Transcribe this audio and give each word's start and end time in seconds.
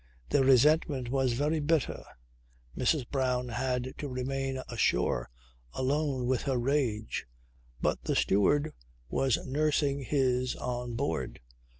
Their 0.29 0.43
resentment 0.43 1.11
was 1.11 1.33
very 1.33 1.59
bitter. 1.59 2.03
Mrs. 2.75 3.07
Brown 3.07 3.49
had 3.49 3.93
to 3.99 4.07
remain 4.07 4.59
ashore 4.67 5.29
alone 5.73 6.25
with 6.25 6.41
her 6.41 6.57
rage, 6.57 7.27
but 7.81 8.01
the 8.05 8.15
steward 8.15 8.73
was 9.09 9.37
nursing 9.45 9.99
his 9.99 10.55
on 10.55 10.95
board. 10.95 11.39